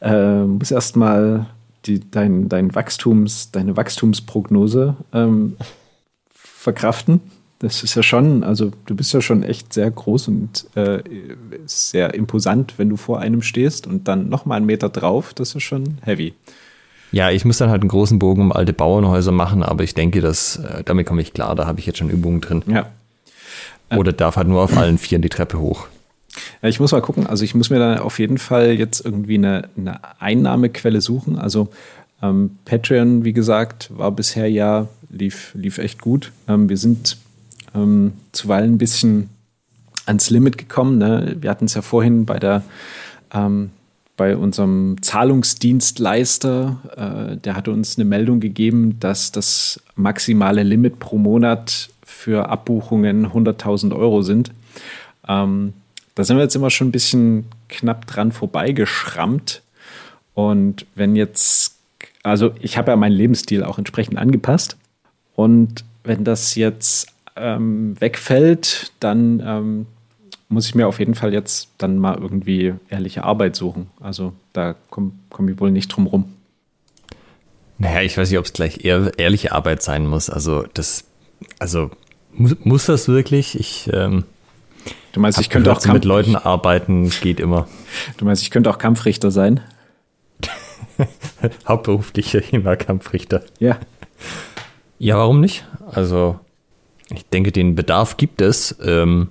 [0.00, 1.46] äh, muss erstmal
[2.10, 5.56] dein, dein Wachstums, deine Wachstumsprognose ähm,
[6.32, 7.20] verkraften.
[7.60, 11.02] Das ist ja schon, also du bist ja schon echt sehr groß und äh,
[11.66, 15.64] sehr imposant, wenn du vor einem stehst und dann nochmal einen Meter drauf, das ist
[15.64, 16.34] schon heavy.
[17.12, 20.20] Ja, ich muss dann halt einen großen Bogen um alte Bauernhäuser machen, aber ich denke,
[20.20, 22.62] dass, äh, damit komme ich klar, da habe ich jetzt schon Übungen drin.
[22.66, 22.86] Ja.
[23.96, 25.86] Oder darf halt nur auf allen Vieren die Treppe hoch.
[26.62, 27.26] Ja, ich muss mal gucken.
[27.26, 31.38] Also ich muss mir da auf jeden Fall jetzt irgendwie eine, eine Einnahmequelle suchen.
[31.38, 31.68] Also
[32.22, 36.32] ähm, Patreon, wie gesagt, war bisher ja, lief, lief echt gut.
[36.48, 37.16] Ähm, wir sind
[37.74, 39.30] ähm, zuweilen ein bisschen
[40.06, 40.98] ans Limit gekommen.
[40.98, 41.36] Ne?
[41.40, 42.62] Wir hatten es ja vorhin bei der
[43.32, 43.70] ähm,
[44.18, 51.16] bei unserem Zahlungsdienstleister, äh, der hatte uns eine Meldung gegeben, dass das maximale Limit pro
[51.16, 54.50] Monat für Abbuchungen 100.000 Euro sind.
[55.26, 55.72] Ähm,
[56.16, 59.62] da sind wir jetzt immer schon ein bisschen knapp dran vorbeigeschrammt.
[60.34, 61.76] Und wenn jetzt,
[62.24, 64.76] also ich habe ja meinen Lebensstil auch entsprechend angepasst.
[65.36, 69.86] Und wenn das jetzt ähm, wegfällt, dann ähm,
[70.48, 73.88] muss ich mir auf jeden Fall jetzt dann mal irgendwie ehrliche Arbeit suchen.
[74.00, 76.32] Also da komme komm ich wohl nicht drum rum.
[77.78, 80.30] Naja, ich weiß nicht, ob es gleich eher ehrliche Arbeit sein muss.
[80.30, 81.04] Also das,
[81.58, 81.90] also
[82.32, 83.58] muss, muss das wirklich?
[83.58, 84.24] Ich ähm,
[85.12, 87.66] Du meinst, ich könnte auch Kampf mit Leuten arbeiten, geht immer.
[88.16, 89.60] Du meinst, ich könnte auch Kampfrichter sein?
[91.66, 93.42] Hauptberuflicher HEMA-Kampfrichter.
[93.58, 93.78] Ja.
[94.98, 95.66] Ja, warum nicht?
[95.90, 96.38] Also,
[97.10, 98.76] ich denke, den Bedarf gibt es.
[98.84, 99.28] Ähm,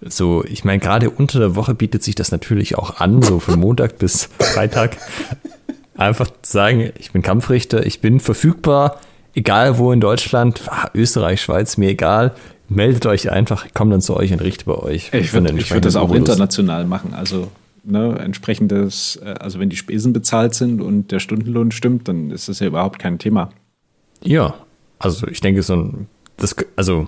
[0.00, 3.58] so, ich meine, gerade unter der Woche bietet sich das natürlich auch an, so von
[3.58, 4.96] Montag bis Freitag.
[5.96, 9.00] Einfach zu sagen, ich bin Kampfrichter, ich bin verfügbar,
[9.34, 10.62] egal wo in Deutschland,
[10.94, 12.34] Österreich, Schweiz, mir egal.
[12.68, 15.10] Meldet euch einfach, ich komme dann zu euch und richte bei euch.
[15.12, 16.28] Ich würde würd das auch Modus.
[16.28, 17.14] international machen.
[17.14, 17.48] Also
[17.84, 22.48] ne, entsprechendes, äh, also wenn die Spesen bezahlt sind und der Stundenlohn stimmt, dann ist
[22.48, 23.50] das ja überhaupt kein Thema.
[24.22, 24.54] Ja,
[24.98, 27.06] also ich denke, so ein, das, also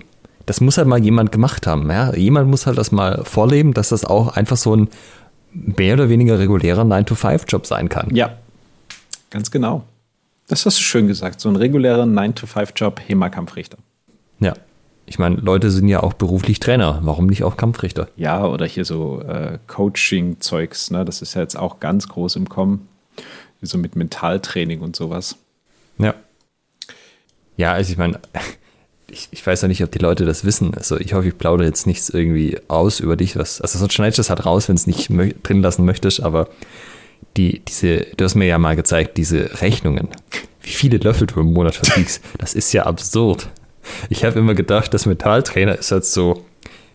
[0.49, 1.91] das muss halt mal jemand gemacht haben.
[1.91, 2.11] Ja?
[2.15, 4.89] Jemand muss halt das mal vorleben, dass das auch einfach so ein
[5.53, 8.15] mehr oder weniger regulärer 9-to-5-Job sein kann.
[8.15, 8.35] Ja,
[9.29, 9.83] ganz genau.
[10.47, 11.39] Das hast du schön gesagt.
[11.39, 13.77] So ein regulärer 9-to-5-Job, HEMA-Kampfrichter.
[14.39, 14.53] Ja.
[15.05, 16.99] Ich meine, Leute sind ja auch beruflich Trainer.
[17.03, 18.07] Warum nicht auch Kampfrichter?
[18.15, 20.89] Ja, oder hier so äh, Coaching-Zeugs.
[20.89, 21.05] Ne?
[21.05, 22.87] Das ist ja jetzt auch ganz groß im Kommen.
[23.61, 25.35] So mit Mentaltraining und sowas.
[25.99, 26.15] Ja.
[27.55, 28.19] Ja, also ich meine,
[29.11, 30.73] ich, ich weiß ja nicht, ob die Leute das wissen.
[30.75, 33.61] Also ich hoffe, ich plaudere jetzt nichts irgendwie aus über dich, was.
[33.61, 36.49] Also sonst schneidest du das halt raus, wenn es nicht drin lassen möchtest, aber
[37.37, 40.09] die, diese, du hast mir ja mal gezeigt, diese Rechnungen,
[40.61, 43.49] wie viele Löffel du im Monat verbiegst, das ist ja absurd.
[44.09, 46.45] Ich habe immer gedacht, das Metalltrainer ist halt so,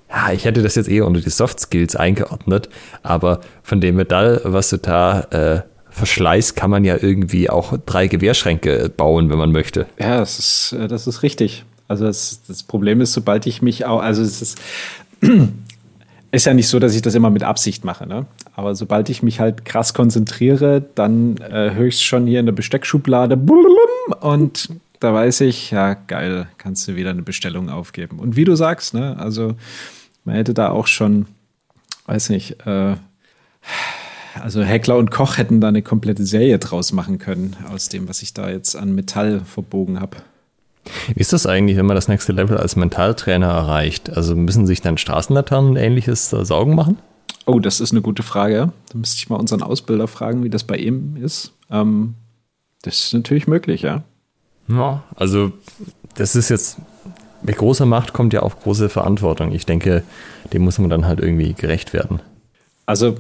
[0.08, 2.68] ja, ich hätte das jetzt eher unter die Soft Skills eingeordnet,
[3.02, 8.06] aber von dem Metall, was du da äh, verschleißt, kann man ja irgendwie auch drei
[8.06, 9.86] Gewehrschränke bauen, wenn man möchte.
[9.98, 11.64] Ja, das ist, äh, das ist richtig.
[11.88, 14.60] Also das, das Problem ist, sobald ich mich auch, also es ist,
[16.32, 18.26] ist ja nicht so, dass ich das immer mit Absicht mache, ne?
[18.54, 22.46] Aber sobald ich mich halt krass konzentriere, dann äh, höre ich es schon hier in
[22.46, 23.38] der Besteckschublade
[24.20, 24.68] und
[25.00, 28.18] da weiß ich, ja, geil, kannst du wieder eine Bestellung aufgeben.
[28.18, 29.54] Und wie du sagst, ne, also
[30.24, 31.26] man hätte da auch schon,
[32.06, 32.96] weiß nicht, äh,
[34.40, 38.22] also Heckler und Koch hätten da eine komplette Serie draus machen können, aus dem, was
[38.22, 40.16] ich da jetzt an Metall verbogen habe.
[41.14, 44.10] Wie ist das eigentlich, wenn man das nächste Level als Mentaltrainer erreicht?
[44.16, 46.98] Also müssen sich dann Straßenlaternen und ähnliches äh, Sorgen machen?
[47.46, 48.72] Oh, das ist eine gute Frage.
[48.90, 51.52] Da müsste ich mal unseren Ausbilder fragen, wie das bei ihm ist.
[51.70, 52.14] Ähm,
[52.82, 54.02] das ist natürlich möglich, ja.
[54.68, 55.52] Ja, also
[56.14, 56.78] das ist jetzt,
[57.42, 59.52] mit großer Macht kommt ja auch große Verantwortung.
[59.52, 60.02] Ich denke,
[60.52, 62.20] dem muss man dann halt irgendwie gerecht werden.
[62.86, 63.16] Also,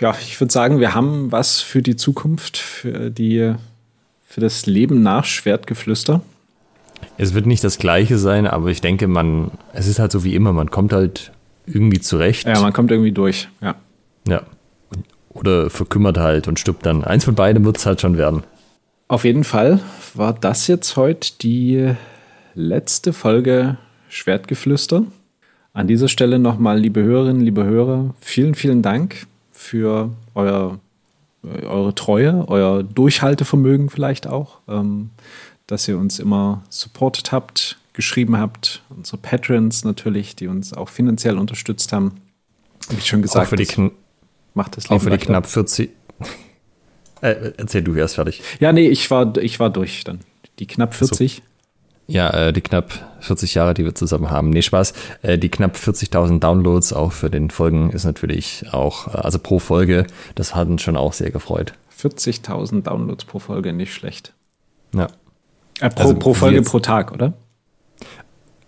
[0.00, 3.54] ja, ich würde sagen, wir haben was für die Zukunft, für, die,
[4.26, 6.22] für das Leben nach Schwertgeflüster.
[7.16, 10.34] Es wird nicht das Gleiche sein, aber ich denke, man, es ist halt so wie
[10.34, 11.32] immer, man kommt halt
[11.66, 12.46] irgendwie zurecht.
[12.46, 13.74] Ja, man kommt irgendwie durch, ja.
[14.26, 14.42] Ja.
[15.30, 17.04] Oder verkümmert halt und stirbt dann.
[17.04, 18.42] Eins von beiden wird es halt schon werden.
[19.08, 19.80] Auf jeden Fall
[20.14, 21.94] war das jetzt heute die
[22.54, 25.04] letzte Folge Schwertgeflüster.
[25.72, 30.78] An dieser Stelle nochmal, liebe Hörerinnen, liebe Hörer, vielen, vielen Dank für euer,
[31.42, 35.10] eure Treue, euer Durchhaltevermögen vielleicht auch, ähm,
[35.68, 41.38] dass ihr uns immer supportet habt, geschrieben habt, unsere Patrons natürlich, die uns auch finanziell
[41.38, 42.20] unterstützt haben.
[42.88, 43.90] Wie schon gesagt, auch für die,
[44.54, 45.90] macht das auch für die knapp 40.
[47.20, 48.42] Äh, erzähl du erst fertig.
[48.60, 50.20] Ja, nee, ich war, ich war durch dann.
[50.60, 51.34] Die knapp 40.
[51.34, 51.42] So.
[52.06, 54.50] Ja, äh, die knapp 40 Jahre, die wir zusammen haben.
[54.50, 54.92] Nee, Spaß.
[55.22, 59.58] Äh, die knapp 40.000 Downloads auch für den Folgen ist natürlich auch, äh, also pro
[59.58, 61.74] Folge, das hat uns schon auch sehr gefreut.
[62.00, 64.32] 40.000 Downloads pro Folge, nicht schlecht.
[64.94, 65.08] Ja.
[65.80, 67.34] Äh, pro, also, pro Folge jetzt, pro Tag, oder?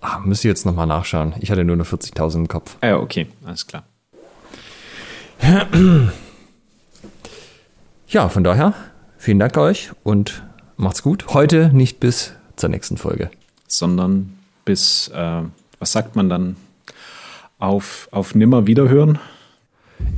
[0.00, 1.34] Ach, müsste ich jetzt nochmal nachschauen.
[1.40, 2.76] Ich hatte nur noch 40.000 im Kopf.
[2.80, 3.84] Ah, ja, okay, alles klar.
[8.08, 8.74] Ja, von daher,
[9.18, 10.42] vielen Dank euch und
[10.76, 11.28] macht's gut.
[11.28, 13.30] Heute nicht bis zur nächsten Folge.
[13.66, 15.42] Sondern bis, äh,
[15.78, 16.56] was sagt man dann,
[17.58, 19.18] auf, auf nimmer wiederhören?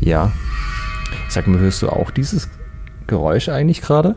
[0.01, 0.33] Ja.
[1.29, 2.49] Sag mal, hörst du auch dieses
[3.07, 4.17] Geräusch eigentlich gerade?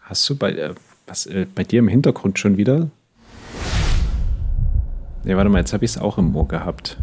[0.00, 0.74] Hast du bei, äh,
[1.06, 2.90] was, äh, bei dir im Hintergrund schon wieder?
[5.24, 6.98] Ne, warte mal, jetzt habe ich es auch im Ohr gehabt.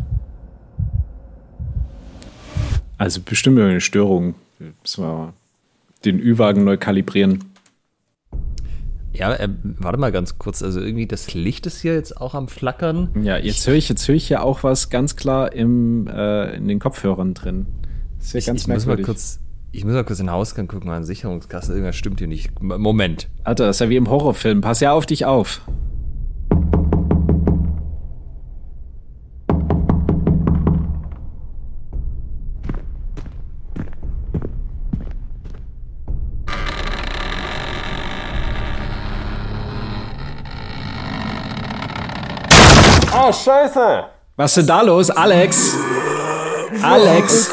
[2.97, 4.35] Also bestimmt eine Störung.
[4.59, 5.33] Müssen wir
[6.05, 7.43] den Ü-Wagen neu kalibrieren.
[9.13, 10.63] Ja, äh, warte mal ganz kurz.
[10.63, 13.09] Also irgendwie das Licht ist hier jetzt auch am Flackern.
[13.21, 16.67] Ja, jetzt höre ich, jetzt höre ich ja auch was ganz klar im, äh, in
[16.67, 17.67] den Kopfhörern drin.
[18.17, 19.07] Das ist ja ich, ganz ich merkwürdig.
[19.07, 19.39] Muss mal kurz,
[19.73, 21.73] ich muss mal kurz in den Hausgang gucken, mal an Sicherungskasse.
[21.73, 22.61] Irgendwas stimmt hier nicht.
[22.61, 23.27] Moment.
[23.43, 24.61] Alter, das ist ja wie im Horrorfilm.
[24.61, 25.61] Pass ja auf dich auf.
[43.25, 44.03] Oh, scheiße!
[44.35, 45.75] Was ist denn da los, Alex?
[46.81, 47.49] Alex!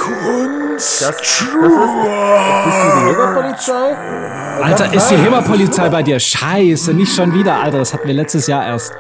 [0.81, 3.97] Das, das ist, bist du die HEMA-Polizei?
[4.63, 6.19] Alter, ist die HEMA-Polizei bei dir?
[6.19, 7.81] Scheiße, nicht schon wieder, Alter.
[7.81, 8.95] Das hatten wir letztes Jahr erst.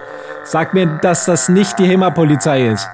[0.44, 2.86] Sag mir, dass das nicht die HEMA-Polizei ist.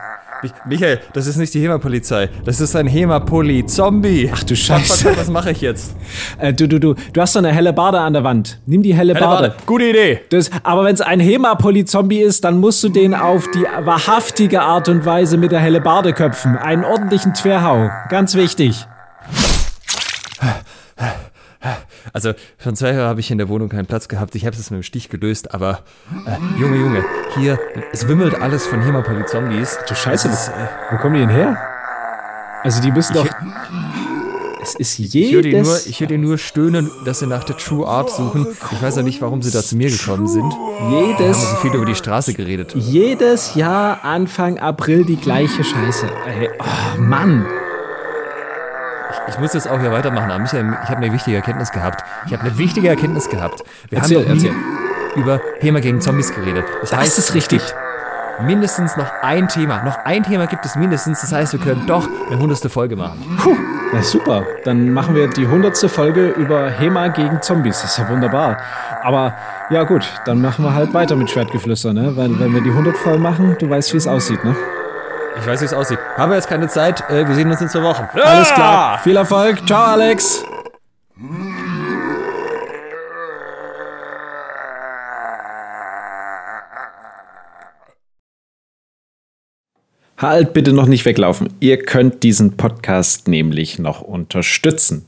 [0.66, 2.28] Michael, das ist nicht die HEMA-Polizei.
[2.44, 4.30] Das ist ein HEMA-Poli-Zombie.
[4.34, 5.06] Ach du Scheiße.
[5.06, 5.94] Was, was mache ich jetzt?
[6.38, 8.58] Äh, du, du, du, du hast so eine helle Barde an der Wand.
[8.66, 9.48] Nimm die helle, helle Barde.
[9.48, 9.62] Barde.
[9.64, 10.20] Gute Idee.
[10.30, 14.88] Das, aber wenn es ein HEMA-Poli-Zombie ist, dann musst du den auf die wahrhaftige Art
[14.88, 16.56] und Weise mit der helle Barde köpfen.
[16.56, 17.90] Einen ordentlichen Twerhau.
[18.08, 18.86] Ganz wichtig.
[22.16, 24.34] Also von zwei Jahren habe ich in der Wohnung keinen Platz gehabt.
[24.36, 25.80] Ich habe es mit dem Stich gelöst, aber
[26.26, 27.04] äh, Junge, Junge,
[27.36, 27.58] hier,
[27.92, 29.80] es wimmelt alles von Hämapoli-Zombies.
[29.86, 30.52] Du Scheiße, das, äh,
[30.92, 31.58] wo kommen die denn her?
[32.62, 33.28] Also die müssen doch...
[34.62, 35.28] Es ist jedes...
[35.28, 38.46] Ich höre dir, nur, hör dir nur stöhnen, dass sie nach der True Art suchen.
[38.72, 40.50] Ich weiß auch nicht, warum sie da zu mir gekommen sind.
[40.90, 41.18] Jedes...
[41.18, 42.72] Wir haben so viel über die Straße geredet.
[42.76, 46.08] Jedes Jahr Anfang April die gleiche Scheiße.
[46.26, 47.44] Ey, oh Mann.
[49.28, 52.04] Ich muss jetzt auch hier weitermachen, aber Michael, ich habe eine wichtige Erkenntnis gehabt.
[52.26, 53.62] Ich habe eine wichtige Erkenntnis gehabt.
[53.88, 54.54] Wir erzähl, haben erzähl.
[55.14, 56.64] über Hema gegen Zombies geredet.
[56.80, 57.62] Das, das heißt, es richtig.
[58.42, 59.82] Mindestens noch ein Thema.
[59.82, 61.22] Noch ein Thema gibt es mindestens.
[61.22, 63.38] Das heißt, wir können doch eine hundertste Folge machen.
[63.42, 63.56] Puh,
[63.92, 64.44] na super.
[64.64, 67.80] Dann machen wir die hundertste Folge über Hema gegen Zombies.
[67.80, 68.58] Das ist ja wunderbar.
[69.02, 69.34] Aber
[69.70, 72.16] ja gut, dann machen wir halt weiter mit Schwertgeflüster, ne?
[72.16, 74.54] Weil wenn wir die 100 voll machen, du weißt, wie es aussieht, ne?
[75.38, 75.98] Ich weiß, wie es aussieht.
[76.16, 77.08] Haben wir jetzt keine Zeit.
[77.10, 78.08] Äh, wir sehen uns in zwei Wochen.
[78.16, 78.22] Ja!
[78.24, 78.98] Alles klar.
[78.98, 79.66] Viel Erfolg.
[79.66, 80.44] Ciao, Alex.
[90.18, 91.52] Halt bitte noch nicht weglaufen.
[91.60, 95.04] Ihr könnt diesen Podcast nämlich noch unterstützen.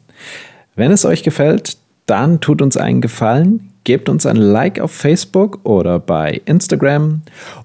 [0.76, 5.60] Wenn es euch gefällt, dann tut uns einen Gefallen, gebt uns ein Like auf Facebook
[5.64, 7.22] oder bei Instagram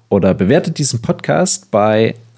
[0.08, 2.14] oder bewertet diesen Podcast bei